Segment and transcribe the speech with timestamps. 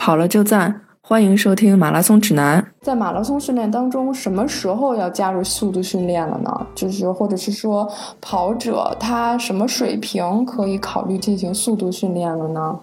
[0.00, 2.72] 跑了就赞，欢迎收听马拉松指南。
[2.80, 6.66] 在马拉松训练当中，什么时候要加入速度训练了呢？
[6.74, 7.86] 就是或者是说，
[8.18, 12.80] 跑者他什么水平可以考虑进行速度训练了呢？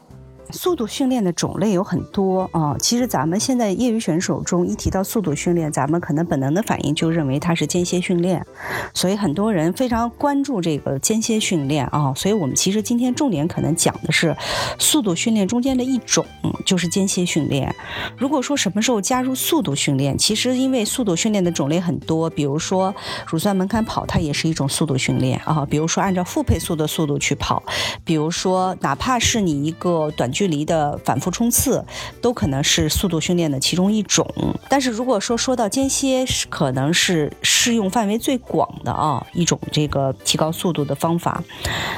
[0.51, 8.45] 速度训练的种类有很多啊，其实咱们现在业余选手中一提到速度训练，咱们可能本能的反应就认为它是间歇训练，
[8.93, 12.13] 所以很多人非常关注这个间歇训练啊。
[12.15, 14.35] 所以我们其实今天重点可能讲的是
[14.79, 16.25] 速度训练中间的一种，
[16.65, 17.75] 就是间歇训练。
[18.17, 22.95] 如果说什么时候加入速度训练，其实因为速度训练的种类很多，比如说
[23.27, 25.65] 乳酸门槛跑，它也是一种速度训练啊。
[25.69, 27.61] 比如说按照负配速的速度去跑，
[28.05, 30.31] 比如说哪怕是你一个短。
[30.37, 31.83] 距离的反复冲刺
[32.21, 34.23] 都可能是速度训练的其中一种，
[34.69, 41.43] 但是如果说说到间歇，是可能是适用范围最广的啊一种这个提高速度的方法。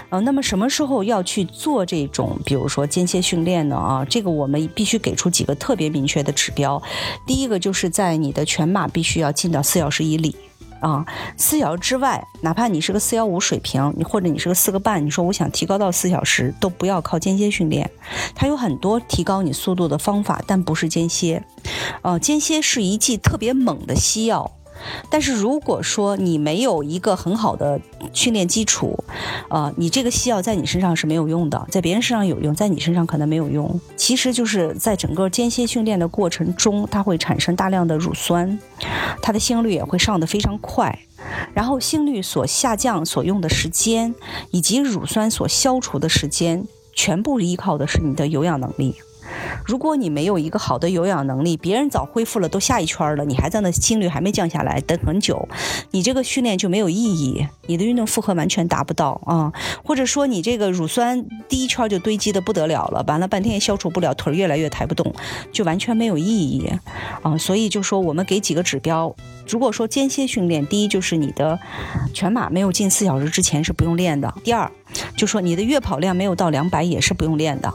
[0.09, 3.75] 呃，那么什么时候要去做这种，比如说间歇训练呢？
[3.75, 6.81] 啊，这个我们必须给出几个特别明确的指标。
[7.27, 10.33] 第一个就是在你的全马必须要进到四小时以里。
[10.79, 11.05] 啊，
[11.37, 17.89] 四小时之外，哪怕你是个四幺五水平，你或者你是个四个半，你说我想提高到四小时，都不要靠间歇训练。
[18.33, 21.43] 它有很多提高你速度的方法，但不是间歇。
[22.01, 24.51] 呃，间歇是一剂特别猛的西药。
[25.09, 27.79] 但是如果说你没有一个很好的
[28.13, 29.03] 训练基础，
[29.49, 33.79] 呃，你这个西药在你身上是没有用的，在别人身上有用，在你身上可能没有用。
[33.95, 38.59] 其实就是在整个间歇训练的过程中，它会产生大量的乳酸，
[39.21, 40.99] 它的心率也会上得非常快，
[41.53, 44.13] 然后心率所下降所用的时间，
[44.51, 48.95] 以及乳酸所消除的时间，全部依靠的是你的有氧能力。
[49.65, 55.47] 如果你没有一个好的有氧能力，别人早恢复了，都下一圈了，你还在那心率还没降下来，等很久，
[55.91, 59.51] 你这个训练就没有意义，你的运动负荷完全达不到啊。
[59.83, 65.13] 或者说你这个乳酸第一圈就堆积的不得了了，完了半天也消除不了，腿越来越抬不动，
[65.51, 66.71] 就完全没有意义
[67.21, 67.37] 啊。
[67.37, 69.15] 所以就说我们给几个指标，
[69.47, 71.59] 如果说间歇训练，第一就是你的
[72.13, 74.71] 全马没有进四小时之前是不用练的，第二
[75.15, 77.73] 就说你的月跑量没有到两百也是不用练的。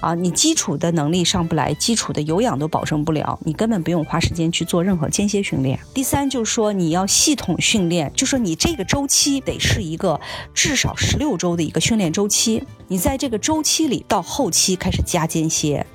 [0.00, 5.78] 啊，你基础的能力上不来，基础的有氧都保证不了，你根本不用花时间去做任何间歇训练。
[5.94, 10.20] 第三就是说，你要系统训练，就说你这个周期得是一个
[10.52, 15.86] 至少十六周的一个训练周期，你在这个周期里到后期开始加间歇。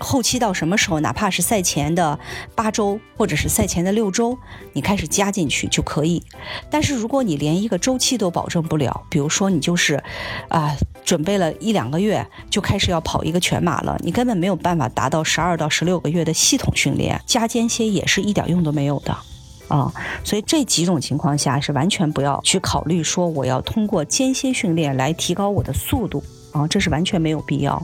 [0.00, 2.18] 后期到什么时候，哪怕是赛前的
[2.56, 4.36] 八周，或者是赛前的六周，
[4.72, 6.20] 你开始加进去就可以。
[6.68, 10.02] 但是如果你连一个周期都保证不了，比如说你就是，
[10.48, 10.74] 啊，
[11.04, 19.16] 准备了一两个月就开始要跑一个全马了，你根本没有办法达到十二到十六个月的系统训练，加间歇也是一点用都没有的，
[19.68, 19.92] 啊，
[20.24, 26.22] 所以这几种情况下是完全不要去考虑说我要通过间歇训练来提高我的速度。
[26.52, 27.82] 啊，这是完全没有必要。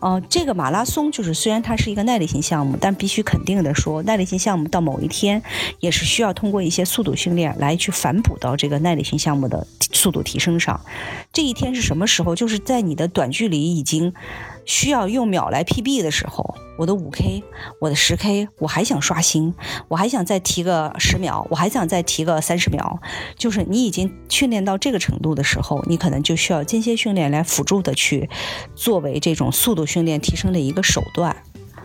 [0.00, 5.42] 呃，这个马拉松就是虽然它是一个耐力型项目，但必须肯定的说，耐力型项目到某一天
[5.80, 10.80] 也是需要通过一些速度训练来去反哺到这个耐力型项目的速度提升上。
[11.38, 12.34] 这一天是什么时候？
[12.34, 14.12] 就是在你的短距离已经。
[14.64, 17.44] 需要用秒来 PB 的时候，我的五 K，
[17.80, 19.54] 我的十 K，我还想刷新，
[19.86, 23.00] 我还想再提个十秒，我还想再提个三十秒。
[23.36, 28.28] 就是你已经训练到这个程度的时候，你可能就需要间歇训练来辅助的去
[28.74, 31.34] 作为这种速度训练提升的一个手段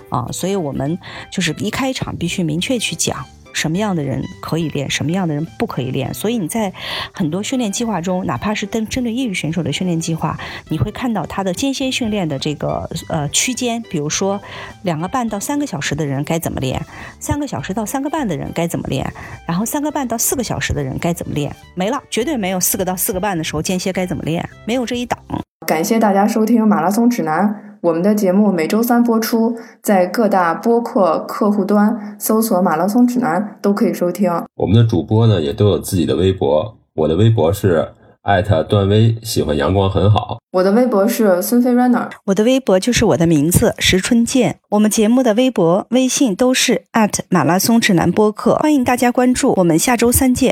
[0.09, 0.28] 啊。
[0.34, 0.97] 所以我们
[1.31, 3.24] 就是一开场必须明确去讲。
[3.63, 6.13] 什么样的人可以练，什么样的人不可以练？
[6.13, 6.74] 所以你在
[7.13, 10.38] 很多训练计划中，哪怕是针针对业余选手的训练计划，
[10.68, 14.41] 你会看到他的间歇训练的这个呃区间，比如说
[14.81, 16.85] 两个半到三个小时的人该怎么练，
[17.22, 19.09] 三个小时到三个半的人该怎么练，
[19.47, 25.18] 然后三个半到四个小时的人该怎么练，没了，绝对没有四个到四个半的时候间歇该怎么练，没有这一档。
[25.66, 27.72] 感谢大家收听马拉松指南。
[27.84, 34.32] 我们的节目每周三播出，在各大播客客户端搜索“马拉松指南”都可以收听。
[34.56, 37.90] 我们的主播呢也都有自己的微博，我的微博是
[38.22, 40.38] 艾特段威，喜欢阳光很好。
[40.54, 44.60] 我的微博是孙飞 runner，我的微博就是我的名字石春健。
[44.70, 49.53] 我们节目的微博、微信都是艾特马拉松指南播客，欢迎大家关注。
[49.58, 50.52] 我们下周三见。